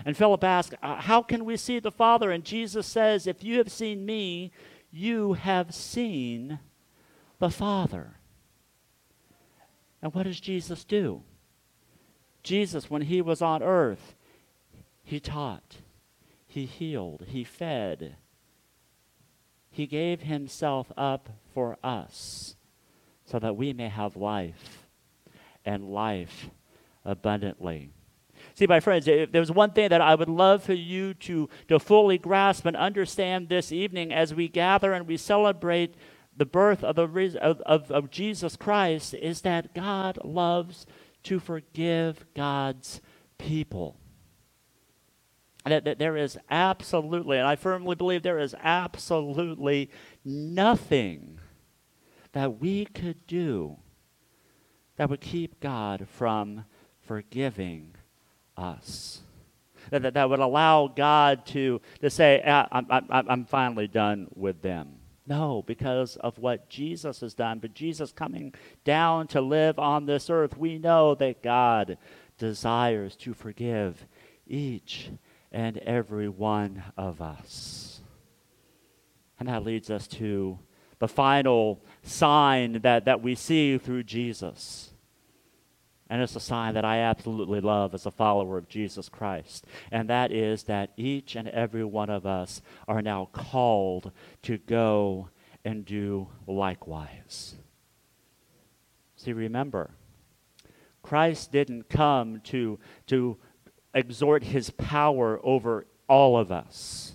And 0.03 0.15
Philip 0.15 0.43
asks, 0.43 0.75
uh, 0.83 1.01
How 1.01 1.21
can 1.21 1.45
we 1.45 1.57
see 1.57 1.79
the 1.79 1.91
Father? 1.91 2.31
And 2.31 2.43
Jesus 2.43 2.85
says, 2.85 3.25
If 3.25 3.43
you 3.43 3.57
have 3.57 3.71
seen 3.71 4.05
me, 4.05 4.51
you 4.91 5.33
have 5.33 5.73
seen 5.73 6.59
the 7.39 7.49
Father. 7.49 8.17
And 10.01 10.13
what 10.13 10.23
does 10.23 10.39
Jesus 10.39 10.83
do? 10.83 11.23
Jesus, 12.43 12.89
when 12.89 13.03
he 13.03 13.21
was 13.21 13.41
on 13.41 13.63
earth, 13.63 14.15
he 15.03 15.19
taught, 15.19 15.77
he 16.47 16.65
healed, 16.65 17.25
he 17.27 17.43
fed, 17.43 18.17
he 19.75 19.87
gave 19.87 20.21
himself 20.21 20.89
up 20.95 21.27
for 21.53 21.77
us 21.83 22.55
so 23.25 23.39
that 23.39 23.57
we 23.57 23.73
may 23.73 23.89
have 23.89 24.15
life 24.15 24.87
and 25.65 25.89
life 25.89 26.49
abundantly. 27.03 27.89
See, 28.53 28.67
my 28.67 28.79
friends, 28.79 29.05
if 29.05 29.33
there's 29.33 29.51
one 29.51 29.71
thing 29.71 29.89
that 29.89 29.99
I 29.99 30.15
would 30.15 30.29
love 30.29 30.63
for 30.63 30.73
you 30.73 31.13
to, 31.15 31.49
to 31.67 31.77
fully 31.77 32.17
grasp 32.17 32.65
and 32.65 32.77
understand 32.77 33.49
this 33.49 33.73
evening 33.73 34.13
as 34.13 34.33
we 34.33 34.47
gather 34.47 34.93
and 34.93 35.05
we 35.05 35.17
celebrate 35.17 35.95
the 36.37 36.45
birth 36.45 36.81
of, 36.81 36.95
the, 36.95 37.37
of, 37.41 37.59
of, 37.61 37.91
of 37.91 38.09
Jesus 38.09 38.55
Christ, 38.55 39.13
is 39.13 39.41
that 39.41 39.75
God 39.75 40.19
loves 40.23 40.85
to 41.23 41.41
forgive 41.41 42.25
God's 42.33 43.01
people 43.37 43.97
that, 45.73 45.85
that 45.85 45.99
there 45.99 46.15
is 46.15 46.37
absolutely, 46.49 47.37
and 47.37 47.47
I 47.47 47.55
firmly 47.55 47.95
believe 47.95 48.21
there 48.23 48.39
is 48.39 48.55
absolutely 48.61 49.89
nothing 50.23 51.39
that 52.33 52.59
we 52.59 52.85
could 52.85 53.25
do 53.27 53.77
that 54.97 55.09
would 55.09 55.21
keep 55.21 55.59
God 55.59 56.07
from 56.09 56.65
forgiving 57.01 57.95
us. 58.55 59.21
That, 59.89 60.01
that, 60.03 60.13
that 60.15 60.29
would 60.29 60.39
allow 60.39 60.87
God 60.87 61.45
to, 61.47 61.81
to 62.01 62.09
say, 62.09 62.41
ah, 62.45 62.67
I'm, 62.71 62.87
I'm, 62.89 63.29
I'm 63.29 63.45
finally 63.45 63.87
done 63.87 64.27
with 64.35 64.61
them. 64.61 64.95
No, 65.27 65.63
because 65.65 66.15
of 66.17 66.37
what 66.37 66.69
Jesus 66.69 67.21
has 67.21 67.33
done. 67.33 67.59
But 67.59 67.73
Jesus 67.73 68.11
coming 68.11 68.53
down 68.83 69.27
to 69.27 69.41
live 69.41 69.79
on 69.79 70.05
this 70.05 70.29
earth, 70.29 70.57
we 70.57 70.77
know 70.77 71.15
that 71.15 71.41
God 71.41 71.97
desires 72.37 73.15
to 73.17 73.33
forgive 73.33 74.05
each 74.47 75.09
and 75.55 75.77
every 75.77 76.27
one 76.27 76.83
of 76.97 77.21
us. 77.21 78.01
And 79.39 79.47
that 79.47 79.63
leads 79.63 79.89
us 79.89 80.05
to 80.09 80.59
the 80.99 81.07
final 81.07 81.81
sign 82.03 82.81
that, 82.81 83.05
that 83.05 83.21
we 83.21 83.35
see 83.35 83.77
through 83.77 84.03
Jesus. 84.03 84.91
And 86.09 86.21
it's 86.21 86.35
a 86.35 86.41
sign 86.41 86.73
that 86.73 86.83
I 86.83 86.99
absolutely 86.99 87.61
love 87.61 87.93
as 87.93 88.05
a 88.05 88.11
follower 88.11 88.57
of 88.57 88.67
Jesus 88.67 89.07
Christ. 89.07 89.65
And 89.93 90.09
that 90.09 90.33
is 90.33 90.63
that 90.63 90.91
each 90.97 91.37
and 91.37 91.47
every 91.47 91.85
one 91.85 92.09
of 92.09 92.25
us 92.25 92.61
are 92.85 93.01
now 93.01 93.29
called 93.31 94.11
to 94.43 94.57
go 94.57 95.29
and 95.63 95.85
do 95.85 96.27
likewise. 96.47 97.55
See, 99.15 99.31
remember, 99.31 99.91
Christ 101.01 101.53
didn't 101.53 101.87
come 101.87 102.41
to, 102.41 102.77
to 103.07 103.37
exert 103.95 104.43
his 104.43 104.69
power 104.69 105.39
over 105.43 105.87
all 106.07 106.37
of 106.37 106.51
us. 106.51 107.13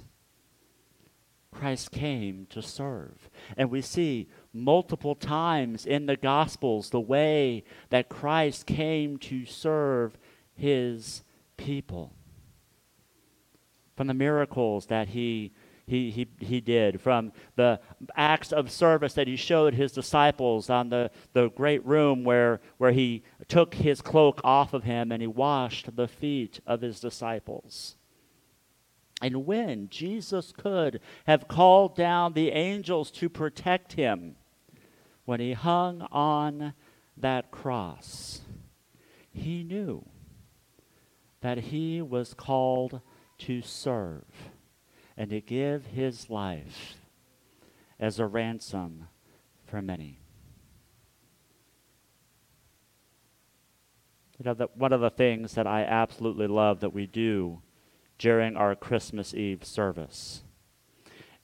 Christ 1.53 1.91
came 1.91 2.47
to 2.51 2.63
serve. 2.63 3.29
And 3.57 3.71
we 3.71 3.83
see 3.83 4.29
multiple 4.53 5.15
times 5.15 5.85
in 5.85 6.07
the 6.07 6.17
Gospels 6.17 6.91
the 6.91 7.01
way 7.01 7.65
that 7.91 8.09
Christ 8.09 8.67
came 8.67 9.19
to 9.19 9.45
serve 9.45 10.17
his 10.55 11.23
people. 11.57 12.15
From 13.97 14.07
the 14.07 14.15
miracles 14.15 14.87
that 14.87 15.09
he 15.09 15.53
he, 15.91 16.11
he, 16.11 16.29
he 16.39 16.61
did, 16.61 17.01
from 17.01 17.33
the 17.57 17.81
acts 18.15 18.53
of 18.53 18.71
service 18.71 19.15
that 19.15 19.27
he 19.27 19.35
showed 19.35 19.75
his 19.75 19.91
disciples 19.91 20.71
on 20.71 20.89
the, 20.89 21.11
the 21.33 21.51
great 21.51 21.85
room 21.85 22.23
where, 22.23 22.61
where 22.79 22.93
he 22.93 23.25
took 23.49 23.75
his 23.75 24.01
cloak 24.01 24.41
off 24.45 24.73
of 24.73 24.85
him 24.85 25.11
and 25.11 25.21
he 25.21 25.27
washed 25.27 25.97
the 25.97 26.07
feet 26.07 26.61
of 26.65 26.81
his 26.81 27.01
disciples. 27.01 27.97
And 29.21 29.45
when 29.45 29.89
Jesus 29.89 30.53
could 30.53 31.01
have 31.27 31.49
called 31.49 31.97
down 31.97 32.35
the 32.35 32.53
angels 32.53 33.11
to 33.13 33.29
protect 33.29 33.95
him, 33.95 34.37
when 35.25 35.41
he 35.41 35.55
hung 35.55 36.03
on 36.13 36.73
that 37.17 37.51
cross, 37.51 38.43
he 39.33 39.65
knew 39.65 40.07
that 41.41 41.59
he 41.59 42.01
was 42.01 42.33
called 42.33 43.01
to 43.39 43.61
serve 43.61 44.25
and 45.21 45.29
to 45.29 45.41
give 45.43 45.85
his 45.85 46.31
life 46.31 46.97
as 47.99 48.19
a 48.19 48.25
ransom 48.25 49.07
for 49.67 49.83
many. 49.83 50.19
You 54.39 54.47
know, 54.47 54.55
that 54.55 54.79
one 54.79 54.95
of 54.95 55.03
the 55.03 55.11
things 55.11 55.53
that 55.53 55.67
I 55.67 55.83
absolutely 55.83 56.47
love 56.47 56.81
that 56.81 56.95
we 56.95 57.07
do 57.07 57.61
during 58.17 58.57
our 58.57 58.75
Christmas 58.75 59.35
Eve 59.35 59.63
service 59.63 60.43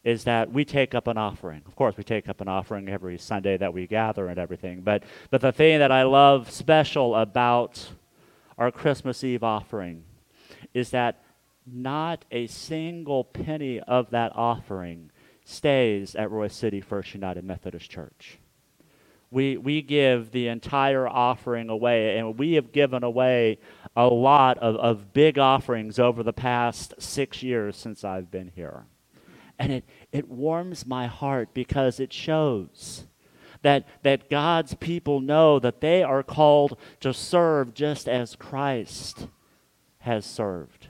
is 0.02 0.24
that 0.24 0.50
we 0.50 0.64
take 0.64 0.94
up 0.94 1.06
an 1.06 1.18
offering. 1.18 1.60
Of 1.66 1.76
course, 1.76 1.98
we 1.98 2.02
take 2.02 2.30
up 2.30 2.40
an 2.40 2.48
offering 2.48 2.88
every 2.88 3.18
Sunday 3.18 3.58
that 3.58 3.74
we 3.74 3.86
gather 3.86 4.28
and 4.28 4.38
everything. 4.38 4.80
But, 4.80 5.02
but 5.30 5.42
the 5.42 5.52
thing 5.52 5.80
that 5.80 5.92
I 5.92 6.04
love 6.04 6.50
special 6.50 7.14
about 7.14 7.90
our 8.56 8.70
Christmas 8.70 9.22
Eve 9.22 9.44
offering 9.44 10.04
is 10.72 10.88
that 10.92 11.25
not 11.66 12.24
a 12.30 12.46
single 12.46 13.24
penny 13.24 13.80
of 13.80 14.10
that 14.10 14.32
offering 14.34 15.10
stays 15.44 16.14
at 16.14 16.30
Royse 16.30 16.52
City 16.52 16.80
First 16.80 17.14
United 17.14 17.44
Methodist 17.44 17.90
Church. 17.90 18.38
We, 19.30 19.56
we 19.56 19.82
give 19.82 20.30
the 20.30 20.48
entire 20.48 21.08
offering 21.08 21.68
away, 21.68 22.16
and 22.18 22.38
we 22.38 22.54
have 22.54 22.72
given 22.72 23.02
away 23.02 23.58
a 23.96 24.06
lot 24.06 24.58
of, 24.58 24.76
of 24.76 25.12
big 25.12 25.38
offerings 25.38 25.98
over 25.98 26.22
the 26.22 26.32
past 26.32 26.94
six 26.98 27.42
years 27.42 27.76
since 27.76 28.04
I've 28.04 28.30
been 28.30 28.52
here. 28.54 28.86
And 29.58 29.72
it, 29.72 29.84
it 30.12 30.28
warms 30.28 30.86
my 30.86 31.06
heart 31.06 31.50
because 31.54 31.98
it 31.98 32.12
shows 32.12 33.06
that, 33.62 33.86
that 34.02 34.30
God's 34.30 34.74
people 34.74 35.20
know 35.20 35.58
that 35.58 35.80
they 35.80 36.02
are 36.02 36.22
called 36.22 36.78
to 37.00 37.12
serve 37.12 37.74
just 37.74 38.08
as 38.08 38.36
Christ 38.36 39.26
has 40.00 40.24
served. 40.24 40.85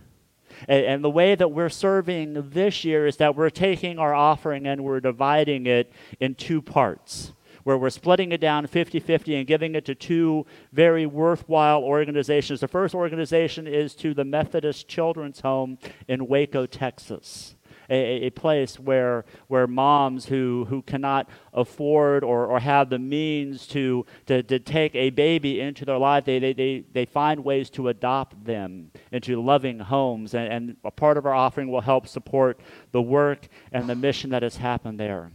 And, 0.69 0.85
and, 0.85 1.05
the 1.05 1.11
way 1.11 1.35
that 1.35 1.49
we're 1.51 1.69
serving 1.69 2.51
this 2.51 2.85
year 2.85 3.07
is 3.07 3.17
that 3.17 3.37
we're 3.37 3.51
taking 3.51 3.99
our 3.99 4.15
offering 4.15 4.67
and 4.67 4.85
we're 4.85 5.01
dividing 5.01 5.67
it 5.67 5.93
in 6.21 6.35
two 6.35 6.63
parts, 6.63 7.33
where 7.65 7.77
we're 7.77 7.91
splitting 7.91 8.33
it 8.33 8.41
down 8.41 8.67
50 8.67 9.01
50 9.01 9.35
and 9.35 9.47
giving 9.47 9.75
it 9.75 9.85
to 9.87 9.95
two 9.95 10.47
very 10.73 11.07
worthwhile 11.07 11.83
organizations. 11.83 12.61
The 12.61 12.69
first 12.69 12.95
organization 12.95 13.67
is 13.67 13.95
to 13.97 14.15
the 14.15 14.25
Methodist 14.25 14.89
Children's 14.89 15.41
Home 15.41 15.79
in 16.09 16.27
Waco, 16.27 16.67
Texas 16.67 17.56
a, 17.90 18.26
a 18.26 18.31
place 18.31 18.78
where, 18.78 19.25
where 19.49 19.67
moms 19.67 20.26
who, 20.26 20.67
who 20.69 20.82
cannot 20.82 21.28
afford 21.52 22.25
or, 22.25 22.47
or 22.47 22.61
have 22.61 22.91
the 22.91 22.99
means 22.99 23.67
to, 23.69 24.04
to, 24.26 24.43
to 24.43 24.58
take 24.58 24.95
a 24.95 25.11
baby 25.11 25.61
into 25.61 25.84
their 25.84 25.99
life, 25.99 26.25
they, 26.25 26.39
they, 26.39 26.52
they, 26.52 26.84
they 26.93 27.04
find 27.04 27.45
ways 27.45 27.71
to 27.71 27.89
adopt 27.89 28.45
them 28.45 28.91
into 29.13 29.41
loving 29.41 29.78
homes. 29.78 30.34
And, 30.34 30.52
and 30.52 30.76
a 30.84 30.91
part 30.91 31.17
of 31.17 31.26
our 31.26 31.34
offering 31.34 31.71
will 31.71 31.80
help 31.80 32.06
support 32.06 32.61
the 32.93 33.02
work 33.02 33.49
and 33.73 33.89
the 33.89 33.95
mission 33.95 34.30
that 34.30 34.43
has 34.43 34.56
happened 34.56 34.99
there. 35.00 35.30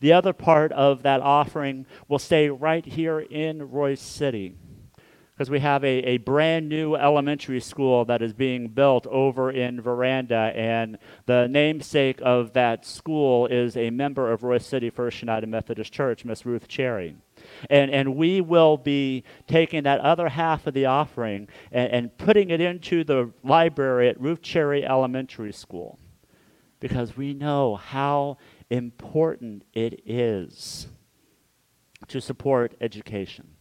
The 0.00 0.12
other 0.12 0.32
part 0.32 0.72
of 0.72 1.02
that 1.02 1.20
offering 1.20 1.86
will 2.08 2.18
stay 2.18 2.48
right 2.48 2.84
here 2.84 3.20
in 3.20 3.68
Royse 3.68 4.00
City 4.00 4.54
because 5.38 5.50
we 5.50 5.60
have 5.60 5.84
a, 5.84 5.98
a 5.98 6.16
brand 6.16 6.68
new 6.68 6.96
elementary 6.96 7.60
school 7.60 8.04
that 8.04 8.22
is 8.22 8.32
being 8.32 8.66
built 8.66 9.06
over 9.06 9.52
in 9.52 9.80
Verandah, 9.80 10.52
and 10.56 10.98
the 11.26 11.46
namesake 11.46 12.18
of 12.22 12.54
that 12.54 12.84
school 12.84 13.46
is 13.46 13.76
a 13.76 13.90
member 13.90 14.32
of 14.32 14.40
Royse 14.40 14.64
City 14.64 14.90
First 14.90 15.22
United 15.22 15.48
Methodist 15.48 15.92
Church, 15.92 16.24
Miss 16.24 16.44
Ruth 16.44 16.66
Cherry. 16.66 17.14
And, 17.70 17.88
and 17.92 18.16
we 18.16 18.40
will 18.40 18.76
be 18.76 19.22
taking 19.46 19.84
that 19.84 20.00
other 20.00 20.28
half 20.28 20.66
of 20.66 20.74
the 20.74 20.86
offering 20.86 21.46
and, 21.70 21.92
and 21.92 22.18
putting 22.18 22.50
it 22.50 22.60
into 22.60 23.04
the 23.04 23.30
library 23.44 24.08
at 24.08 24.20
Ruth 24.20 24.42
Cherry 24.42 24.84
Elementary 24.84 25.52
School 25.52 26.00
because 26.80 27.16
we 27.16 27.32
know 27.32 27.76
how 27.76 28.38
important 28.70 29.62
it 29.72 30.02
is 30.04 30.88
to 32.08 32.20
support 32.20 32.74
education 32.80 33.54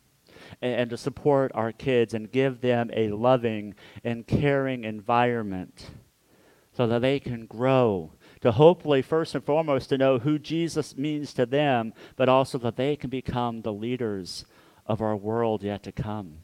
and, 0.61 0.73
and 0.73 0.89
to 0.89 0.97
support 0.97 1.51
our 1.55 1.71
kids 1.71 2.13
and 2.13 2.31
give 2.31 2.61
them 2.61 2.89
a 2.93 3.09
loving 3.09 3.75
and 4.03 4.27
caring 4.27 4.83
environment 4.83 5.91
so 6.73 6.85
that 6.85 7.01
they 7.01 7.19
can 7.19 7.47
grow 7.47 8.11
to 8.41 8.51
hopefully 8.51 9.01
first 9.01 9.33
and 9.33 9.43
foremost 9.43 9.89
to 9.89 9.97
know 9.97 10.19
who 10.19 10.37
Jesus 10.37 10.95
means 10.95 11.33
to 11.33 11.45
them, 11.45 11.91
but 12.15 12.29
also 12.29 12.57
that 12.59 12.75
they 12.75 12.95
can 12.95 13.09
become 13.09 13.61
the 13.61 13.73
leaders 13.73 14.45
of 14.85 15.01
our 15.01 15.15
world 15.15 15.63
yet 15.63 15.81
to 15.83 15.91
come. 15.91 16.37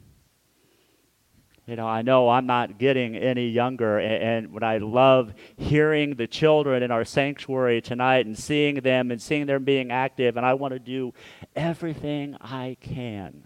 You 1.68 1.78
know, 1.78 1.88
I 1.88 2.02
know 2.02 2.30
I'm 2.30 2.46
not 2.46 2.78
getting 2.78 3.16
any 3.16 3.48
younger, 3.48 4.00
and, 4.00 4.54
and 4.54 4.66
I 4.66 4.80
love 4.80 5.34
hearing 5.56 6.16
the 6.16 6.28
children 6.28 6.84
in 6.84 6.92
our 6.92 7.06
sanctuary 7.06 7.80
tonight 7.80 8.26
and 8.26 8.38
seeing 8.38 8.76
them 8.76 9.12
and 9.12 9.22
seeing 9.22 9.46
them 9.46 9.64
being 9.64 9.92
active, 9.92 10.36
and 10.36 10.46
I 10.46 10.56
want 10.56 10.74
to 10.74 10.80
do 10.80 11.14
everything 11.56 12.36
I 12.42 12.76
can 12.82 13.44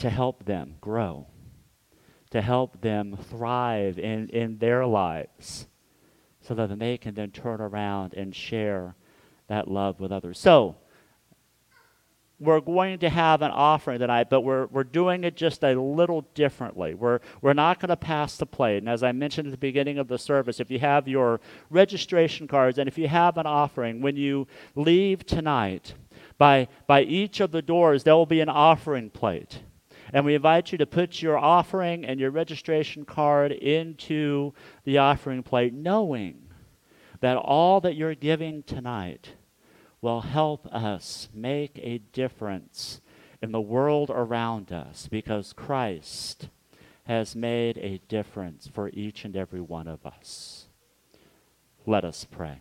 to 0.00 0.10
help 0.10 0.44
them 0.44 0.74
grow, 0.80 1.26
to 2.30 2.40
help 2.40 2.80
them 2.80 3.16
thrive 3.16 3.98
in, 3.98 4.28
in 4.30 4.58
their 4.58 4.86
lives, 4.86 5.68
so 6.40 6.54
that 6.54 6.78
they 6.78 6.96
can 6.96 7.14
then 7.14 7.30
turn 7.30 7.60
around 7.60 8.14
and 8.14 8.34
share 8.34 8.94
that 9.48 9.68
love 9.68 10.00
with 10.00 10.10
others. 10.10 10.38
So, 10.38 10.76
we're 12.38 12.60
going 12.60 12.98
to 13.00 13.10
have 13.10 13.42
an 13.42 13.50
offering 13.50 13.98
tonight, 13.98 14.30
but 14.30 14.40
we're, 14.40 14.64
we're 14.68 14.82
doing 14.82 15.24
it 15.24 15.36
just 15.36 15.62
a 15.62 15.78
little 15.78 16.22
differently. 16.34 16.94
We're, 16.94 17.20
we're 17.42 17.52
not 17.52 17.78
going 17.78 17.90
to 17.90 17.96
pass 17.96 18.38
the 18.38 18.46
plate. 18.46 18.78
And 18.78 18.88
as 18.88 19.02
I 19.02 19.12
mentioned 19.12 19.48
at 19.48 19.50
the 19.50 19.58
beginning 19.58 19.98
of 19.98 20.08
the 20.08 20.18
service, 20.18 20.58
if 20.58 20.70
you 20.70 20.78
have 20.78 21.06
your 21.06 21.42
registration 21.68 22.48
cards 22.48 22.78
and 22.78 22.88
if 22.88 22.96
you 22.96 23.08
have 23.08 23.36
an 23.36 23.44
offering, 23.44 24.00
when 24.00 24.16
you 24.16 24.46
leave 24.74 25.26
tonight, 25.26 25.92
by, 26.38 26.68
by 26.86 27.02
each 27.02 27.40
of 27.40 27.52
the 27.52 27.60
doors, 27.60 28.04
there 28.04 28.14
will 28.14 28.24
be 28.24 28.40
an 28.40 28.48
offering 28.48 29.10
plate. 29.10 29.60
And 30.12 30.24
we 30.24 30.34
invite 30.34 30.72
you 30.72 30.78
to 30.78 30.86
put 30.86 31.22
your 31.22 31.38
offering 31.38 32.04
and 32.04 32.18
your 32.18 32.30
registration 32.30 33.04
card 33.04 33.52
into 33.52 34.52
the 34.84 34.98
offering 34.98 35.42
plate, 35.42 35.72
knowing 35.72 36.48
that 37.20 37.36
all 37.36 37.80
that 37.80 37.96
you're 37.96 38.14
giving 38.14 38.62
tonight 38.62 39.34
will 40.00 40.22
help 40.22 40.66
us 40.66 41.28
make 41.34 41.78
a 41.82 41.98
difference 41.98 43.00
in 43.42 43.52
the 43.52 43.60
world 43.60 44.10
around 44.10 44.72
us 44.72 45.08
because 45.10 45.52
Christ 45.52 46.48
has 47.04 47.36
made 47.36 47.78
a 47.78 48.00
difference 48.08 48.68
for 48.72 48.90
each 48.92 49.24
and 49.24 49.36
every 49.36 49.60
one 49.60 49.88
of 49.88 50.04
us. 50.06 50.66
Let 51.86 52.04
us 52.04 52.26
pray. 52.30 52.60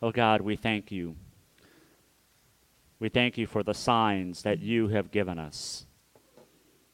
Oh 0.00 0.12
God, 0.12 0.40
we 0.40 0.56
thank 0.56 0.92
you 0.92 1.16
we 3.00 3.08
thank 3.08 3.38
you 3.38 3.46
for 3.46 3.62
the 3.62 3.74
signs 3.74 4.42
that 4.42 4.60
you 4.60 4.88
have 4.88 5.10
given 5.10 5.38
us. 5.38 5.86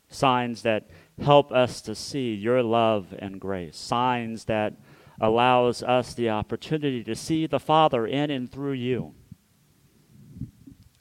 Signs 0.09 0.63
that 0.63 0.91
help 1.21 1.51
us 1.51 1.81
to 1.83 1.95
see 1.95 2.35
your 2.35 2.63
love 2.63 3.15
and 3.19 3.41
grace. 3.41 3.77
Signs 3.77 4.45
that 4.45 4.75
allows 5.21 5.83
us 5.83 6.13
the 6.15 6.31
opportunity 6.31 7.03
to 7.05 7.15
see 7.15 7.47
the 7.47 7.59
Father 7.59 8.07
in 8.07 8.31
and 8.31 8.51
through 8.51 8.73
you. 8.73 9.15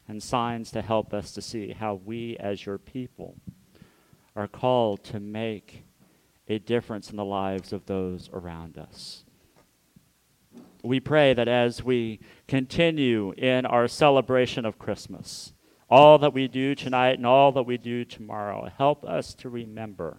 And 0.08 0.24
signs 0.24 0.72
to 0.72 0.82
help 0.82 1.14
us 1.14 1.32
to 1.34 1.42
see 1.42 1.74
how 1.74 1.96
we 1.96 2.38
as 2.40 2.66
your 2.66 2.78
people 2.78 3.36
are 4.36 4.48
called 4.48 5.04
to 5.06 5.20
make 5.20 5.86
a 6.48 6.60
difference 6.60 7.10
in 7.10 7.18
the 7.18 7.26
lives 7.26 7.74
of 7.74 7.86
those 7.86 8.30
around 8.32 8.78
us 8.78 9.26
we 10.84 11.00
pray 11.00 11.34
that 11.34 11.48
as 11.48 11.82
we 11.82 12.20
continue 12.48 13.32
in 13.38 13.66
our 13.66 13.88
celebration 13.88 14.66
of 14.66 14.78
Christmas, 14.78 15.54
all 15.90 16.18
that 16.18 16.34
we 16.34 16.48
do 16.48 16.76
tonight 16.76 17.18
and 17.18 17.26
all 17.26 17.52
that 17.54 17.64
we 17.64 17.78
do 17.78 18.04
tomorrow, 18.04 18.70
help 18.78 19.06
us 19.06 19.34
to 19.36 19.50
remember 19.50 20.18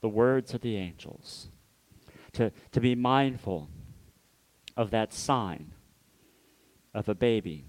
the 0.00 0.08
words 0.08 0.54
of 0.54 0.60
the 0.60 0.76
angels 0.76 1.48
to, 2.34 2.52
to 2.72 2.80
be 2.80 2.94
mindful 2.94 3.68
of 4.76 4.90
that 4.90 5.12
sign 5.12 5.72
of 6.92 7.08
a 7.08 7.14
baby 7.14 7.64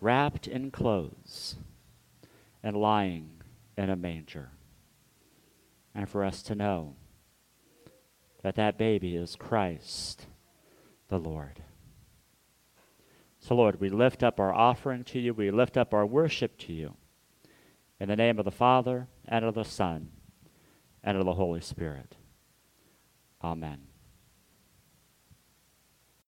wrapped 0.00 0.48
in 0.48 0.70
clothes 0.70 1.56
and 2.62 2.76
lying 2.76 3.42
in 3.76 3.88
a 3.88 3.96
manger. 3.96 4.50
And 5.94 6.08
for 6.08 6.24
us 6.24 6.42
to 6.44 6.54
know 6.54 6.96
that 8.42 8.56
that 8.56 8.78
baby 8.78 9.16
is 9.16 9.36
Christ 9.36 10.26
the 11.08 11.18
Lord. 11.18 11.62
So, 13.38 13.54
Lord, 13.54 13.80
we 13.80 13.88
lift 13.88 14.22
up 14.22 14.38
our 14.38 14.52
offering 14.52 15.04
to 15.04 15.18
you. 15.18 15.34
We 15.34 15.50
lift 15.50 15.76
up 15.76 15.92
our 15.92 16.06
worship 16.06 16.56
to 16.58 16.72
you. 16.72 16.94
In 17.98 18.08
the 18.08 18.16
name 18.16 18.38
of 18.38 18.44
the 18.44 18.50
Father, 18.50 19.08
and 19.26 19.44
of 19.44 19.54
the 19.54 19.64
Son, 19.64 20.10
and 21.02 21.18
of 21.18 21.24
the 21.24 21.34
Holy 21.34 21.60
Spirit. 21.60 22.16
Amen. 23.42 23.91